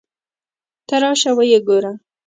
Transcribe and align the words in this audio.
ته 0.87 0.95
راشه 1.01 1.31
ویې 1.37 1.59
ګوره. 1.67 1.93